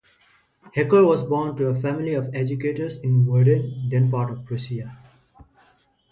[0.73, 4.97] Hecker was born to a family of educators in Werden, then part of Prussia.